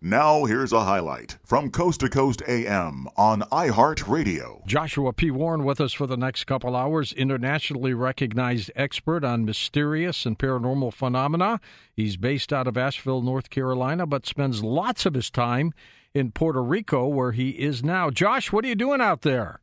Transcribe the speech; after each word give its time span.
Now, 0.00 0.44
here's 0.44 0.72
a 0.72 0.84
highlight 0.84 1.38
from 1.44 1.72
Coast 1.72 1.98
to 2.00 2.08
Coast 2.08 2.40
AM 2.46 3.08
on 3.16 3.40
iHeartRadio. 3.50 4.64
Joshua 4.64 5.12
P. 5.12 5.32
Warren 5.32 5.64
with 5.64 5.80
us 5.80 5.92
for 5.92 6.06
the 6.06 6.16
next 6.16 6.44
couple 6.44 6.76
hours, 6.76 7.12
internationally 7.12 7.94
recognized 7.94 8.70
expert 8.76 9.24
on 9.24 9.44
mysterious 9.44 10.24
and 10.24 10.38
paranormal 10.38 10.92
phenomena. 10.92 11.60
He's 11.92 12.16
based 12.16 12.52
out 12.52 12.68
of 12.68 12.78
Asheville, 12.78 13.22
North 13.22 13.50
Carolina, 13.50 14.06
but 14.06 14.24
spends 14.24 14.62
lots 14.62 15.04
of 15.04 15.14
his 15.14 15.30
time 15.30 15.72
in 16.14 16.30
Puerto 16.30 16.62
Rico, 16.62 17.08
where 17.08 17.32
he 17.32 17.50
is 17.50 17.82
now. 17.82 18.08
Josh, 18.08 18.52
what 18.52 18.64
are 18.64 18.68
you 18.68 18.76
doing 18.76 19.00
out 19.00 19.22
there? 19.22 19.58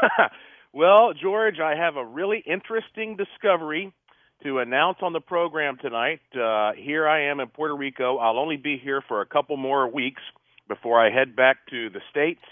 well, 0.72 1.12
George, 1.12 1.60
I 1.60 1.74
have 1.76 1.96
a 1.96 2.04
really 2.06 2.42
interesting 2.46 3.18
discovery 3.18 3.92
to 4.42 4.58
announce 4.58 4.98
on 5.02 5.12
the 5.12 5.20
program 5.20 5.78
tonight. 5.80 6.20
Uh, 6.34 6.72
here 6.76 7.08
I 7.08 7.30
am 7.30 7.40
in 7.40 7.48
Puerto 7.48 7.74
Rico. 7.74 8.18
I'll 8.18 8.38
only 8.38 8.56
be 8.56 8.78
here 8.82 9.02
for 9.06 9.20
a 9.20 9.26
couple 9.26 9.56
more 9.56 9.88
weeks 9.88 10.22
before 10.68 11.04
I 11.04 11.10
head 11.10 11.36
back 11.36 11.58
to 11.70 11.90
the 11.90 12.00
States. 12.10 12.42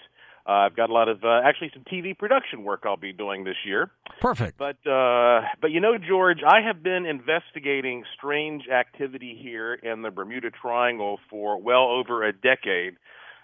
Uh, 0.47 0.53
I've 0.53 0.77
got 0.77 0.91
a 0.91 0.93
lot 0.93 1.09
of 1.09 1.25
uh, 1.25 1.41
actually 1.43 1.71
some 1.73 1.85
TV 1.85 2.17
production 2.17 2.65
work 2.65 2.83
I'll 2.85 2.99
be 2.99 3.15
doing 3.15 3.45
this 3.45 3.57
year. 3.65 3.91
Perfect. 4.21 4.59
But 4.59 4.77
uh, 4.87 5.41
but 5.61 5.71
you 5.71 5.81
know, 5.81 5.97
George, 5.97 6.41
I 6.47 6.61
have 6.67 6.83
been 6.83 7.07
investigating 7.07 8.05
strange 8.15 8.69
activity 8.69 9.39
here 9.41 9.73
in 9.73 10.03
the 10.03 10.11
Bermuda 10.11 10.51
Triangle 10.51 11.19
for 11.31 11.61
well 11.61 11.91
over 11.91 12.25
a 12.25 12.33
decade. 12.33 12.97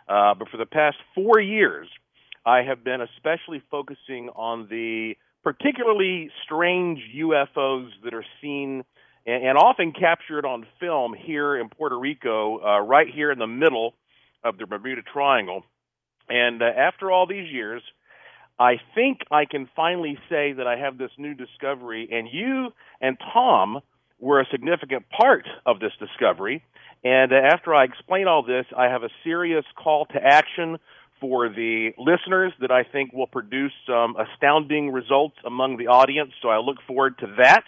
Uh, 0.08 0.34
but 0.34 0.48
for 0.50 0.58
the 0.58 0.66
past 0.66 0.96
four 1.14 1.40
years, 1.40 1.88
I 2.44 2.62
have 2.62 2.84
been 2.84 3.00
especially 3.00 3.62
focusing 3.70 4.28
on 4.34 4.66
the 4.68 5.14
particularly 5.42 6.30
strange 6.44 7.00
UFOs 7.16 7.88
that 8.04 8.14
are 8.14 8.24
seen 8.40 8.84
and, 9.26 9.44
and 9.44 9.58
often 9.58 9.92
captured 9.92 10.44
on 10.44 10.66
film 10.78 11.14
here 11.14 11.56
in 11.56 11.68
Puerto 11.68 11.98
Rico, 11.98 12.58
uh, 12.58 12.80
right 12.80 13.06
here 13.12 13.30
in 13.30 13.38
the 13.38 13.46
middle 13.46 13.94
of 14.44 14.58
the 14.58 14.66
Bermuda 14.66 15.02
Triangle. 15.02 15.62
And 16.28 16.62
uh, 16.62 16.66
after 16.66 17.10
all 17.10 17.26
these 17.26 17.50
years, 17.50 17.82
I 18.58 18.74
think 18.94 19.20
I 19.30 19.46
can 19.46 19.68
finally 19.74 20.18
say 20.28 20.52
that 20.52 20.66
I 20.66 20.76
have 20.76 20.98
this 20.98 21.10
new 21.16 21.34
discovery, 21.34 22.08
and 22.12 22.28
you 22.30 22.68
and 23.00 23.16
Tom 23.32 23.80
were 24.18 24.40
a 24.40 24.46
significant 24.50 25.06
part 25.08 25.46
of 25.64 25.80
this 25.80 25.92
discovery. 25.98 26.62
And 27.02 27.32
uh, 27.32 27.36
after 27.36 27.74
I 27.74 27.84
explain 27.84 28.28
all 28.28 28.42
this, 28.42 28.66
I 28.76 28.84
have 28.84 29.02
a 29.02 29.08
serious 29.24 29.64
call 29.82 30.04
to 30.06 30.18
action 30.22 30.78
for 31.20 31.48
the 31.48 31.90
listeners 31.98 32.52
that 32.60 32.70
I 32.70 32.84
think 32.84 33.12
will 33.12 33.26
produce 33.26 33.72
some 33.86 34.16
astounding 34.16 34.90
results 34.90 35.36
among 35.44 35.76
the 35.76 35.88
audience. 35.88 36.32
So 36.42 36.48
I 36.48 36.58
look 36.58 36.78
forward 36.86 37.18
to 37.18 37.26
that. 37.38 37.64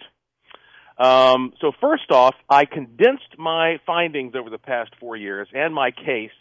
Um, 0.97 1.53
so 1.59 1.71
first 1.81 2.11
off, 2.11 2.35
I 2.49 2.65
condensed 2.65 3.37
my 3.37 3.77
findings 3.85 4.35
over 4.35 4.49
the 4.49 4.57
past 4.57 4.91
four 4.99 5.15
years 5.15 5.47
and 5.53 5.73
my 5.73 5.91
case 5.91 6.31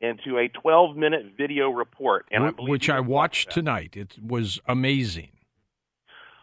into 0.00 0.38
a 0.38 0.48
12-minute 0.48 1.34
video 1.38 1.70
report, 1.70 2.26
and 2.32 2.44
I 2.44 2.48
which 2.58 2.90
I 2.90 2.98
watched 2.98 3.52
tonight. 3.52 3.96
It 3.96 4.16
was 4.20 4.60
amazing. 4.66 5.28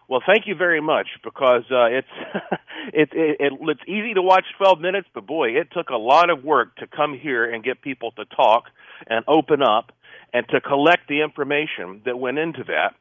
Well, 0.08 0.22
thank 0.26 0.48
you 0.48 0.56
very 0.56 0.82
much 0.82 1.08
because 1.24 1.64
uh, 1.70 1.86
it's 1.86 2.08
it, 2.94 3.10
it, 3.12 3.38
it 3.40 3.54
it's 3.62 3.82
easy 3.88 4.14
to 4.16 4.22
watch 4.22 4.46
12 4.58 4.80
minutes, 4.80 5.08
but 5.14 5.28
boy, 5.28 5.50
it 5.50 5.68
took 5.72 5.90
a 5.90 5.98
lot 5.98 6.30
of 6.30 6.44
work 6.44 6.78
to 6.78 6.88
come 6.88 7.18
here 7.18 7.46
and 7.46 7.64
get 7.64 7.82
people 7.82 8.12
to 8.14 8.26
talk 8.26 8.64
and 9.08 9.24
open 9.28 9.62
up 9.62 9.92
and 10.34 10.48
to 10.50 10.62
collect 10.62 11.08
the 11.08 11.22
information 11.22 12.02
that 12.06 12.18
went 12.18 12.38
into 12.38 12.64
that. 12.66 12.96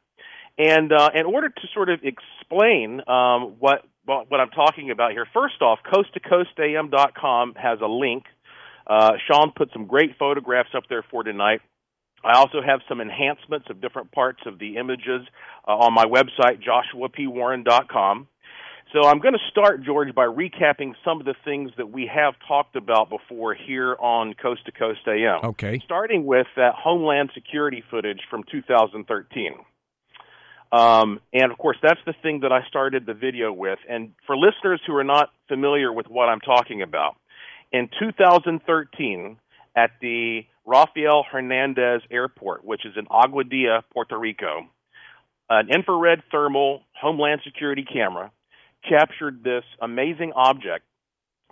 And 0.57 0.91
uh, 0.91 1.09
in 1.15 1.25
order 1.25 1.49
to 1.49 1.67
sort 1.73 1.89
of 1.89 2.01
explain 2.03 3.01
um, 3.07 3.55
what, 3.59 3.85
what, 4.05 4.39
I'm 4.39 4.49
talking 4.49 4.91
about 4.91 5.11
here, 5.11 5.25
first 5.33 5.61
off, 5.61 5.79
coasttocoastam.com 5.85 7.53
has 7.55 7.79
a 7.81 7.87
link. 7.87 8.23
Uh, 8.85 9.13
Sean 9.27 9.51
put 9.55 9.69
some 9.71 9.85
great 9.85 10.17
photographs 10.17 10.69
up 10.75 10.83
there 10.89 11.03
for 11.09 11.23
tonight. 11.23 11.61
I 12.23 12.33
also 12.33 12.61
have 12.61 12.81
some 12.89 12.99
enhancements 12.99 13.67
of 13.69 13.79
different 13.79 14.11
parts 14.11 14.41
of 14.45 14.59
the 14.59 14.75
images 14.77 15.21
uh, 15.65 15.71
on 15.71 15.93
my 15.93 16.05
website, 16.05 16.61
joshuapwarren.com. 16.61 18.27
So 18.93 19.07
I'm 19.07 19.19
going 19.19 19.35
to 19.35 19.51
start, 19.51 19.83
George, 19.83 20.15
by 20.15 20.25
recapping 20.25 20.93
some 21.05 21.19
of 21.19 21.25
the 21.25 21.35
things 21.45 21.69
that 21.77 21.91
we 21.91 22.09
have 22.11 22.33
talked 22.47 22.75
about 22.75 23.09
before 23.09 23.53
here 23.53 23.95
on 23.99 24.33
Coast 24.33 24.65
to 24.65 24.71
Coast 24.71 25.01
AM. 25.07 25.41
Okay. 25.43 25.79
Starting 25.85 26.25
with 26.25 26.47
that 26.55 26.73
Homeland 26.73 27.29
Security 27.35 27.83
footage 27.91 28.21
from 28.31 28.43
2013. 28.51 29.53
Um, 30.71 31.19
and 31.33 31.51
of 31.51 31.57
course, 31.59 31.77
that's 31.83 31.99
the 32.07 32.13
thing 32.23 32.39
that 32.41 32.51
I 32.51 32.61
started 32.67 33.05
the 33.05 33.13
video 33.13 33.53
with. 33.53 33.77
And 33.87 34.13
for 34.25 34.35
listeners 34.35 34.81
who 34.87 34.95
are 34.95 35.03
not 35.03 35.29
familiar 35.47 35.93
with 35.93 36.07
what 36.07 36.27
I'm 36.29 36.41
talking 36.41 36.81
about, 36.81 37.15
in 37.71 37.89
2013, 37.99 39.37
at 39.75 39.91
the 40.01 40.41
Rafael 40.65 41.23
Hernandez 41.31 42.01
Airport, 42.09 42.65
which 42.65 42.85
is 42.85 42.93
in 42.97 43.05
Aguadilla, 43.05 43.83
Puerto 43.93 44.17
Rico, 44.17 44.67
an 45.47 45.69
infrared 45.69 46.23
thermal 46.31 46.81
Homeland 46.99 47.41
Security 47.43 47.83
camera 47.83 48.31
captured 48.87 49.43
this 49.43 49.63
amazing 49.81 50.33
object 50.35 50.85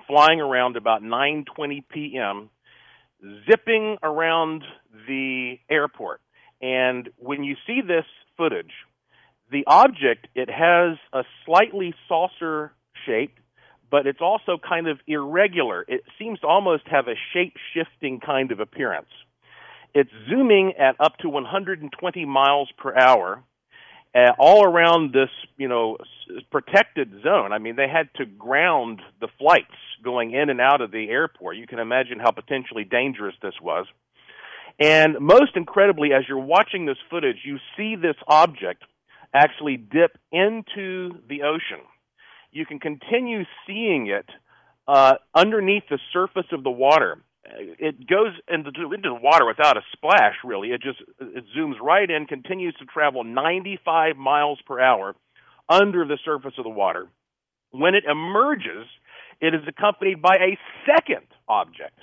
flying 0.08 0.40
around 0.40 0.78
about 0.78 1.02
9:20 1.02 1.84
p.m., 1.90 2.50
zipping 3.50 3.98
around 4.02 4.64
the 5.08 5.60
airport. 5.70 6.22
And 6.62 7.10
when 7.18 7.44
you 7.44 7.56
see 7.66 7.82
this 7.82 8.06
footage, 8.38 8.72
the 9.52 9.64
object 9.68 10.28
it 10.36 10.50
has 10.50 10.98
a 11.14 11.24
slightly 11.46 11.94
saucer 12.08 12.74
shape, 13.06 13.40
but 13.90 14.08
it's 14.08 14.22
also 14.22 14.58
kind 14.58 14.88
of 14.88 15.00
irregular. 15.08 15.86
It 15.88 16.02
seems 16.20 16.40
to 16.40 16.48
almost 16.48 16.84
have 16.88 17.08
a 17.08 17.16
shape-shifting 17.34 18.20
kind 18.20 18.52
of 18.52 18.60
appearance. 18.60 19.10
It's 19.94 20.12
zooming 20.30 20.74
at 20.78 20.96
up 21.00 21.18
to 21.20 21.30
120 21.30 22.26
miles 22.26 22.70
per 22.78 22.96
hour 22.96 23.44
uh, 24.18 24.32
all 24.40 24.66
around 24.66 25.14
this, 25.14 25.30
you 25.58 25.68
know, 25.68 25.98
protected 26.52 27.22
zone. 27.22 27.52
I 27.54 27.60
mean, 27.60 27.76
they 27.76 27.88
had 27.88 28.10
to 28.16 28.26
ground 28.26 29.02
the 29.22 29.28
flights 29.38 29.76
going 30.04 30.34
in 30.34 30.50
and 30.50 30.60
out 30.60 30.82
of 30.82 30.92
the 30.92 31.10
airport. 31.10 31.58
You 31.58 31.68
can 31.68 31.80
imagine 31.80 32.20
how 32.20 32.32
potentially 32.32 32.84
dangerous 32.84 33.36
this 33.42 33.54
was. 33.62 33.86
And 34.80 35.20
most 35.20 35.56
incredibly, 35.56 36.14
as 36.14 36.24
you're 36.28 36.40
watching 36.40 36.86
this 36.86 36.98
footage, 37.10 37.38
you 37.46 37.58
see 37.76 37.96
this 37.96 38.16
object 38.28 38.84
actually 39.34 39.78
dip 39.78 40.18
into 40.32 41.12
the 41.30 41.44
ocean. 41.44 41.84
You 42.52 42.66
can 42.66 42.80
continue 42.80 43.44
seeing 43.68 44.08
it 44.08 44.26
uh, 44.88 45.16
underneath 45.36 45.84
the 45.90 46.00
surface 46.12 46.48
of 46.52 46.64
the 46.64 46.72
water 46.72 47.18
it 47.50 48.08
goes 48.08 48.34
into, 48.48 48.70
into 48.70 49.10
the 49.10 49.20
water 49.22 49.46
without 49.46 49.78
a 49.78 49.82
splash. 49.94 50.36
Really, 50.44 50.70
it 50.70 50.82
just 50.82 51.00
it 51.20 51.44
zooms 51.58 51.80
right 51.82 52.10
in, 52.10 52.26
continues 52.26 52.76
to 52.80 52.86
travel 52.86 53.24
95 53.24 54.18
miles 54.18 54.60
per 54.66 54.80
hour 54.80 55.16
under 55.70 56.06
the 56.06 56.18
surface 56.26 56.54
of 56.58 56.64
the 56.64 56.70
water. 56.70 57.08
When 57.72 57.96
it 57.96 58.04
emerges, 58.10 58.88
it 59.42 59.54
is 59.54 59.62
accompanied 59.68 60.22
by 60.22 60.36
a 60.36 60.58
second 60.86 61.28
object. 61.48 62.00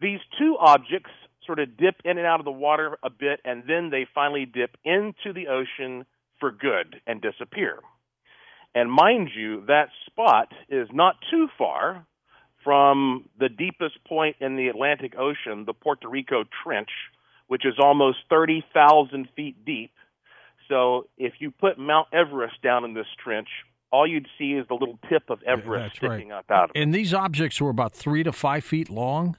These 0.00 0.20
two 0.38 0.56
objects 0.58 1.10
sort 1.46 1.58
of 1.58 1.76
dip 1.76 1.96
in 2.04 2.18
and 2.18 2.26
out 2.26 2.40
of 2.40 2.44
the 2.44 2.50
water 2.50 2.98
a 3.02 3.10
bit, 3.10 3.40
and 3.44 3.62
then 3.66 3.90
they 3.90 4.06
finally 4.14 4.44
dip 4.44 4.76
into 4.84 5.32
the 5.32 5.48
ocean 5.48 6.04
for 6.40 6.50
good 6.50 7.00
and 7.06 7.22
disappear. 7.22 7.78
And 8.74 8.90
mind 8.90 9.30
you, 9.34 9.64
that 9.66 9.88
spot 10.06 10.48
is 10.68 10.88
not 10.92 11.16
too 11.30 11.48
far 11.56 12.06
from 12.66 13.28
the 13.38 13.48
deepest 13.48 14.02
point 14.08 14.34
in 14.40 14.56
the 14.56 14.66
Atlantic 14.66 15.14
Ocean, 15.16 15.64
the 15.66 15.72
Puerto 15.72 16.08
Rico 16.08 16.42
Trench, 16.64 16.88
which 17.46 17.64
is 17.64 17.74
almost 17.78 18.18
30,000 18.28 19.28
feet 19.36 19.64
deep. 19.64 19.92
So 20.68 21.06
if 21.16 21.34
you 21.38 21.52
put 21.52 21.78
Mount 21.78 22.08
Everest 22.12 22.60
down 22.62 22.84
in 22.84 22.92
this 22.92 23.06
trench, 23.22 23.46
all 23.92 24.04
you'd 24.04 24.26
see 24.36 24.54
is 24.54 24.66
the 24.66 24.74
little 24.74 24.98
tip 25.08 25.30
of 25.30 25.38
Everest 25.44 25.94
yeah, 26.02 26.08
sticking 26.10 26.30
right. 26.30 26.38
up 26.38 26.50
out 26.50 26.64
of 26.64 26.70
it. 26.74 26.82
And 26.82 26.92
these 26.92 27.14
objects 27.14 27.60
were 27.60 27.70
about 27.70 27.94
three 27.94 28.24
to 28.24 28.32
five 28.32 28.64
feet 28.64 28.90
long? 28.90 29.36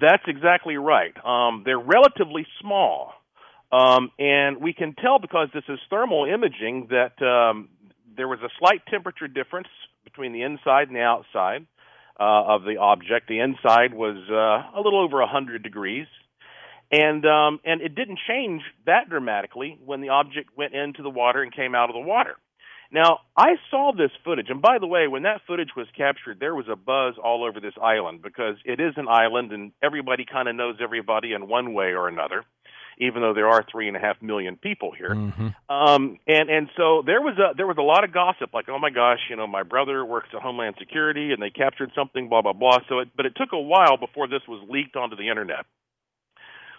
That's 0.00 0.22
exactly 0.28 0.76
right. 0.76 1.14
Um, 1.24 1.62
they're 1.64 1.80
relatively 1.80 2.46
small. 2.60 3.12
Um, 3.72 4.12
and 4.20 4.58
we 4.62 4.72
can 4.72 4.94
tell 4.94 5.18
because 5.18 5.48
this 5.52 5.64
is 5.68 5.80
thermal 5.90 6.26
imaging 6.26 6.90
that 6.90 7.20
um, 7.26 7.70
there 8.16 8.28
was 8.28 8.38
a 8.44 8.48
slight 8.60 8.82
temperature 8.88 9.26
difference 9.26 9.66
between 10.04 10.32
the 10.32 10.42
inside 10.42 10.86
and 10.86 10.94
the 10.94 11.00
outside 11.00 11.66
uh, 12.18 12.54
of 12.54 12.62
the 12.64 12.78
object. 12.78 13.28
The 13.28 13.40
inside 13.40 13.94
was 13.94 14.16
uh, 14.30 14.78
a 14.78 14.80
little 14.80 15.02
over 15.02 15.18
100 15.20 15.62
degrees. 15.62 16.06
And 16.90 17.26
um, 17.26 17.58
and 17.64 17.80
it 17.82 17.96
didn't 17.96 18.20
change 18.28 18.62
that 18.86 19.08
dramatically 19.10 19.76
when 19.84 20.02
the 20.02 20.10
object 20.10 20.50
went 20.56 20.72
into 20.72 21.02
the 21.02 21.10
water 21.10 21.42
and 21.42 21.52
came 21.52 21.74
out 21.74 21.90
of 21.90 21.94
the 21.94 22.00
water. 22.00 22.36
Now, 22.92 23.18
I 23.36 23.56
saw 23.70 23.92
this 23.92 24.12
footage, 24.24 24.46
and 24.48 24.62
by 24.62 24.78
the 24.78 24.86
way, 24.86 25.08
when 25.08 25.24
that 25.24 25.40
footage 25.46 25.70
was 25.76 25.88
captured, 25.96 26.38
there 26.38 26.54
was 26.54 26.66
a 26.70 26.76
buzz 26.76 27.14
all 27.22 27.44
over 27.44 27.58
this 27.58 27.74
island 27.82 28.22
because 28.22 28.54
it 28.64 28.78
is 28.80 28.94
an 28.96 29.08
island 29.08 29.50
and 29.52 29.72
everybody 29.82 30.24
kind 30.24 30.48
of 30.48 30.54
knows 30.54 30.76
everybody 30.80 31.32
in 31.32 31.48
one 31.48 31.74
way 31.74 31.94
or 31.94 32.06
another. 32.06 32.44
Even 32.98 33.22
though 33.22 33.34
there 33.34 33.48
are 33.48 33.64
three 33.70 33.88
and 33.88 33.96
a 33.96 34.00
half 34.00 34.20
million 34.22 34.56
people 34.56 34.92
here. 34.96 35.10
Mm-hmm. 35.10 35.48
Um, 35.68 36.18
and 36.26 36.48
and 36.50 36.68
so 36.76 37.02
there 37.04 37.20
was 37.20 37.36
a 37.38 37.54
there 37.56 37.66
was 37.66 37.76
a 37.78 37.82
lot 37.82 38.04
of 38.04 38.12
gossip, 38.12 38.54
like, 38.54 38.68
oh 38.68 38.78
my 38.78 38.90
gosh, 38.90 39.20
you 39.28 39.36
know, 39.36 39.46
my 39.46 39.62
brother 39.62 40.04
works 40.04 40.28
at 40.34 40.42
Homeland 40.42 40.76
Security, 40.78 41.32
and 41.32 41.42
they 41.42 41.50
captured 41.50 41.90
something, 41.94 42.28
blah 42.28 42.42
blah 42.42 42.52
blah. 42.52 42.78
So, 42.88 43.00
it, 43.00 43.08
but 43.16 43.26
it 43.26 43.34
took 43.36 43.52
a 43.52 43.60
while 43.60 43.96
before 43.96 44.28
this 44.28 44.42
was 44.48 44.66
leaked 44.70 44.96
onto 44.96 45.16
the 45.16 45.28
internet. 45.28 45.66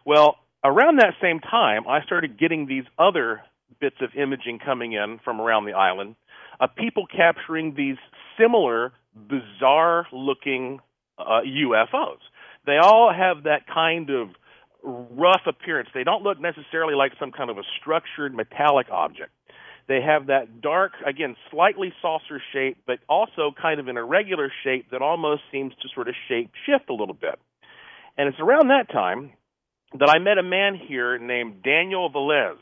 Well, 0.05 0.37
around 0.63 0.99
that 0.99 1.13
same 1.21 1.39
time, 1.39 1.87
I 1.87 2.03
started 2.03 2.39
getting 2.39 2.65
these 2.65 2.85
other 2.97 3.41
bits 3.79 3.97
of 4.01 4.15
imaging 4.15 4.59
coming 4.59 4.93
in 4.93 5.19
from 5.23 5.41
around 5.41 5.65
the 5.65 5.73
island 5.73 6.15
of 6.59 6.75
people 6.75 7.05
capturing 7.05 7.75
these 7.75 7.97
similar, 8.39 8.91
bizarre 9.15 10.07
looking 10.11 10.79
uh, 11.19 11.41
UFOs. 11.45 12.19
They 12.65 12.77
all 12.77 13.13
have 13.13 13.43
that 13.43 13.67
kind 13.67 14.09
of 14.09 14.29
rough 14.83 15.41
appearance. 15.47 15.89
They 15.93 16.03
don't 16.03 16.23
look 16.23 16.39
necessarily 16.39 16.95
like 16.95 17.13
some 17.19 17.31
kind 17.31 17.49
of 17.49 17.57
a 17.57 17.63
structured 17.79 18.33
metallic 18.33 18.87
object. 18.91 19.31
They 19.87 20.01
have 20.01 20.27
that 20.27 20.61
dark, 20.61 20.93
again, 21.05 21.35
slightly 21.49 21.93
saucer 22.01 22.41
shape, 22.51 22.77
but 22.85 22.99
also 23.07 23.51
kind 23.59 23.79
of 23.79 23.87
an 23.87 23.97
irregular 23.97 24.51
shape 24.63 24.91
that 24.91 25.01
almost 25.01 25.43
seems 25.51 25.73
to 25.81 25.87
sort 25.95 26.09
of 26.09 26.15
shape 26.27 26.51
shift 26.65 26.89
a 26.89 26.93
little 26.93 27.15
bit. 27.15 27.39
And 28.17 28.27
it's 28.27 28.39
around 28.39 28.67
that 28.67 28.91
time 28.91 29.31
that 29.97 30.09
I 30.09 30.19
met 30.19 30.37
a 30.37 30.43
man 30.43 30.75
here 30.75 31.17
named 31.17 31.63
Daniel 31.63 32.11
Velez. 32.11 32.57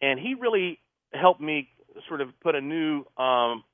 And 0.00 0.20
he 0.20 0.34
really 0.34 0.78
helped 1.12 1.40
me 1.40 1.68
sort 2.06 2.20
of 2.20 2.28
put 2.40 2.54
a 2.54 2.60
new 2.60 3.04
um, 3.16 3.64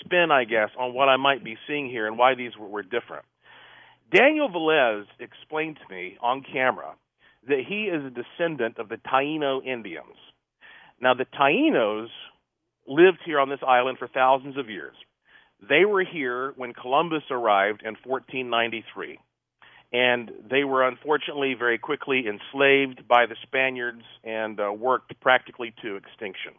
spin, 0.00 0.30
I 0.32 0.44
guess, 0.44 0.70
on 0.78 0.94
what 0.94 1.08
I 1.08 1.16
might 1.16 1.44
be 1.44 1.56
seeing 1.68 1.88
here 1.88 2.08
and 2.08 2.18
why 2.18 2.34
these 2.34 2.56
were, 2.58 2.66
were 2.66 2.82
different. 2.82 3.24
Daniel 4.12 4.48
Velez 4.48 5.04
explained 5.18 5.76
to 5.76 5.94
me 5.94 6.16
on 6.20 6.42
camera 6.42 6.94
that 7.48 7.60
he 7.66 7.84
is 7.84 8.04
a 8.04 8.10
descendant 8.10 8.78
of 8.78 8.88
the 8.88 8.96
Taino 8.96 9.64
Indians. 9.64 10.16
Now, 11.00 11.14
the 11.14 11.26
Tainos 11.26 12.08
lived 12.86 13.18
here 13.24 13.40
on 13.40 13.48
this 13.48 13.60
island 13.66 13.98
for 13.98 14.08
thousands 14.08 14.56
of 14.56 14.70
years. 14.70 14.94
They 15.68 15.84
were 15.84 16.04
here 16.04 16.52
when 16.56 16.72
Columbus 16.72 17.24
arrived 17.30 17.82
in 17.82 17.96
1493. 18.04 19.18
And 19.92 20.30
they 20.50 20.64
were 20.64 20.86
unfortunately 20.86 21.54
very 21.56 21.78
quickly 21.78 22.24
enslaved 22.26 23.06
by 23.06 23.26
the 23.26 23.36
Spaniards 23.42 24.02
and 24.24 24.58
uh, 24.58 24.72
worked 24.72 25.18
practically 25.20 25.72
to 25.82 25.96
extinction. 25.96 26.52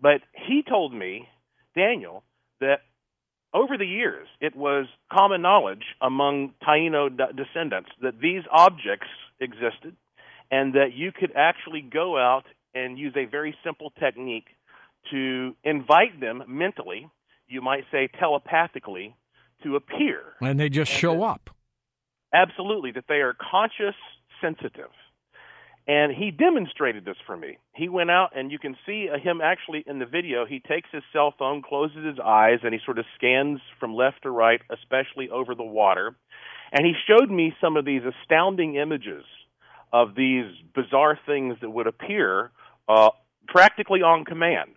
But 0.00 0.20
he 0.46 0.62
told 0.62 0.94
me, 0.94 1.28
Daniel, 1.74 2.22
that 2.60 2.80
over 3.54 3.78
the 3.78 3.86
years, 3.86 4.26
it 4.40 4.56
was 4.56 4.86
common 5.12 5.40
knowledge 5.40 5.84
among 6.02 6.54
Taino 6.66 7.08
descendants 7.08 7.90
that 8.02 8.20
these 8.20 8.42
objects 8.50 9.06
existed 9.40 9.96
and 10.50 10.74
that 10.74 10.92
you 10.94 11.12
could 11.12 11.32
actually 11.36 11.80
go 11.80 12.18
out 12.18 12.44
and 12.74 12.98
use 12.98 13.14
a 13.16 13.24
very 13.24 13.56
simple 13.64 13.92
technique 13.98 14.48
to 15.10 15.54
invite 15.62 16.20
them 16.20 16.42
mentally, 16.48 17.08
you 17.46 17.62
might 17.62 17.84
say 17.92 18.08
telepathically, 18.18 19.14
to 19.62 19.76
appear. 19.76 20.20
And 20.40 20.58
they 20.58 20.68
just 20.68 20.90
and 20.90 21.00
show 21.00 21.14
that, 21.14 21.22
up. 21.22 21.50
Absolutely, 22.34 22.90
that 22.92 23.04
they 23.08 23.16
are 23.16 23.36
conscious 23.50 23.94
sensitive. 24.40 24.90
And 25.86 26.12
he 26.12 26.30
demonstrated 26.30 27.04
this 27.04 27.16
for 27.26 27.36
me. 27.36 27.58
He 27.74 27.90
went 27.90 28.10
out, 28.10 28.30
and 28.34 28.50
you 28.50 28.58
can 28.58 28.74
see 28.86 29.06
him 29.22 29.40
actually 29.42 29.84
in 29.86 29.98
the 29.98 30.06
video. 30.06 30.46
He 30.46 30.60
takes 30.60 30.88
his 30.90 31.02
cell 31.12 31.34
phone, 31.38 31.62
closes 31.62 32.04
his 32.04 32.18
eyes, 32.24 32.60
and 32.62 32.72
he 32.72 32.80
sort 32.84 32.98
of 32.98 33.04
scans 33.16 33.60
from 33.78 33.94
left 33.94 34.22
to 34.22 34.30
right, 34.30 34.62
especially 34.70 35.28
over 35.28 35.54
the 35.54 35.62
water. 35.62 36.16
And 36.72 36.86
he 36.86 36.94
showed 37.06 37.30
me 37.30 37.54
some 37.60 37.76
of 37.76 37.84
these 37.84 38.00
astounding 38.02 38.76
images 38.76 39.24
of 39.92 40.14
these 40.16 40.46
bizarre 40.74 41.18
things 41.26 41.56
that 41.60 41.70
would 41.70 41.86
appear 41.86 42.50
uh, 42.88 43.10
practically 43.46 44.00
on 44.00 44.24
command. 44.24 44.70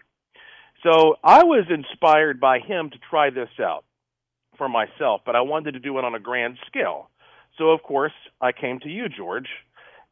So 0.83 1.15
I 1.23 1.43
was 1.43 1.65
inspired 1.69 2.39
by 2.39 2.59
him 2.59 2.89
to 2.89 2.97
try 3.09 3.29
this 3.29 3.49
out 3.59 3.85
for 4.57 4.67
myself, 4.67 5.21
but 5.25 5.35
I 5.35 5.41
wanted 5.41 5.71
to 5.71 5.79
do 5.79 5.97
it 5.97 6.05
on 6.05 6.15
a 6.15 6.19
grand 6.19 6.57
scale. 6.67 7.09
So, 7.57 7.71
of 7.71 7.81
course, 7.81 8.13
I 8.39 8.51
came 8.51 8.79
to 8.81 8.89
you, 8.89 9.09
George, 9.09 9.47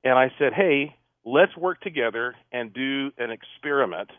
and 0.06 0.14
I 0.14 0.32
said, 0.38 0.54
hey, 0.54 0.96
let's 1.26 1.58
work 1.58 1.82
together 1.82 2.36
and 2.52 2.72
do 2.72 3.12
an 3.18 3.32
experiment. 3.32 4.12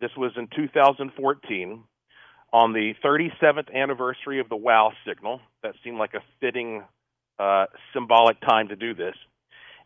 This 0.00 0.10
was 0.16 0.32
in 0.36 0.48
2014 0.54 1.82
on 2.52 2.72
the 2.72 2.92
37th 3.02 3.74
anniversary 3.74 4.38
of 4.40 4.48
the 4.50 4.56
WOW 4.56 4.92
signal. 5.08 5.40
That 5.62 5.72
seemed 5.82 5.98
like 5.98 6.12
a 6.14 6.20
fitting 6.40 6.84
uh, 7.38 7.66
symbolic 7.94 8.38
time 8.42 8.68
to 8.68 8.76
do 8.76 8.94
this, 8.94 9.14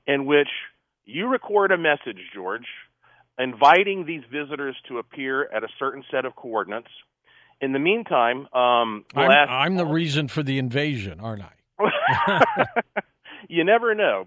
in 0.06 0.26
which 0.26 0.48
you 1.04 1.28
record 1.28 1.70
a 1.70 1.78
message, 1.78 2.18
George, 2.34 2.66
inviting 3.38 4.06
these 4.06 4.22
visitors 4.30 4.76
to 4.88 4.98
appear 4.98 5.48
at 5.54 5.62
a 5.62 5.68
certain 5.78 6.02
set 6.10 6.24
of 6.24 6.34
coordinates. 6.34 6.88
In 7.60 7.72
the 7.72 7.78
meantime, 7.78 8.48
um, 8.52 9.04
I'm, 9.14 9.30
I'm 9.48 9.76
the 9.76 9.86
reason 9.86 10.26
for 10.26 10.42
the 10.42 10.58
invasion, 10.58 11.20
aren't 11.20 11.42
I? 11.42 11.52
you 13.48 13.62
never 13.64 13.94
know 13.94 14.26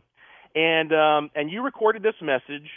and 0.58 0.92
um, 0.92 1.30
and 1.36 1.52
you 1.52 1.62
recorded 1.62 2.02
this 2.02 2.16
message. 2.22 2.68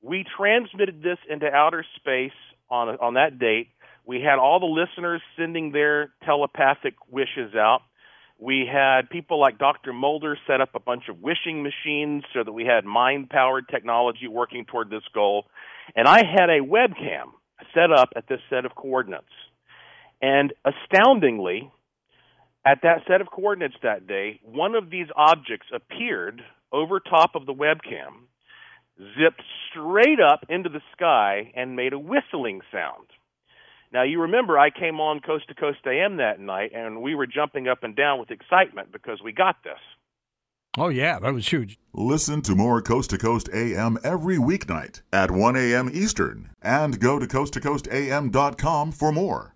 We 0.00 0.24
transmitted 0.36 1.02
this 1.02 1.18
into 1.28 1.46
outer 1.46 1.84
space 1.96 2.36
on 2.70 2.88
on 2.88 3.14
that 3.14 3.38
date. 3.38 3.68
We 4.06 4.22
had 4.22 4.38
all 4.38 4.58
the 4.58 4.66
listeners 4.66 5.20
sending 5.36 5.72
their 5.72 6.12
telepathic 6.24 6.94
wishes 7.10 7.54
out. 7.54 7.80
We 8.38 8.68
had 8.70 9.10
people 9.10 9.40
like 9.40 9.58
Dr. 9.58 9.92
Mulder 9.92 10.38
set 10.46 10.60
up 10.60 10.70
a 10.74 10.80
bunch 10.80 11.08
of 11.08 11.20
wishing 11.20 11.62
machines 11.62 12.22
so 12.32 12.44
that 12.44 12.52
we 12.52 12.64
had 12.64 12.84
mind 12.84 13.28
powered 13.30 13.68
technology 13.68 14.28
working 14.28 14.64
toward 14.64 14.90
this 14.90 15.02
goal. 15.12 15.46
And 15.94 16.06
I 16.06 16.18
had 16.18 16.50
a 16.50 16.60
webcam 16.60 17.32
set 17.74 17.90
up 17.90 18.10
at 18.14 18.28
this 18.28 18.40
set 18.48 18.64
of 18.64 18.74
coordinates. 18.74 19.24
And 20.22 20.52
astoundingly, 20.64 21.70
at 22.64 22.80
that 22.82 23.02
set 23.08 23.20
of 23.20 23.28
coordinates 23.30 23.76
that 23.82 24.06
day, 24.06 24.40
one 24.44 24.74
of 24.74 24.90
these 24.90 25.06
objects 25.16 25.66
appeared 25.74 26.42
over 26.72 27.00
top 27.00 27.34
of 27.34 27.46
the 27.46 27.54
webcam, 27.54 28.26
zipped 28.98 29.42
straight 29.70 30.20
up 30.20 30.44
into 30.48 30.68
the 30.68 30.80
sky, 30.92 31.52
and 31.54 31.76
made 31.76 31.92
a 31.92 31.98
whistling 31.98 32.60
sound. 32.72 33.06
Now, 33.92 34.02
you 34.02 34.22
remember 34.22 34.58
I 34.58 34.70
came 34.70 35.00
on 35.00 35.20
Coast 35.20 35.48
to 35.48 35.54
Coast 35.54 35.78
AM 35.86 36.16
that 36.16 36.40
night, 36.40 36.72
and 36.74 37.02
we 37.02 37.14
were 37.14 37.26
jumping 37.26 37.68
up 37.68 37.82
and 37.82 37.94
down 37.94 38.18
with 38.18 38.30
excitement 38.30 38.92
because 38.92 39.20
we 39.22 39.32
got 39.32 39.56
this. 39.64 39.78
Oh, 40.78 40.88
yeah, 40.88 41.18
that 41.20 41.32
was 41.32 41.48
huge. 41.48 41.78
Listen 41.94 42.42
to 42.42 42.54
more 42.54 42.82
Coast 42.82 43.10
to 43.10 43.18
Coast 43.18 43.48
AM 43.54 43.96
every 44.04 44.36
weeknight 44.36 45.00
at 45.12 45.30
1 45.30 45.56
a.m. 45.56 45.90
Eastern 45.92 46.50
and 46.60 47.00
go 47.00 47.18
to 47.18 47.26
coasttocoastam.com 47.26 48.92
for 48.92 49.12
more. 49.12 49.55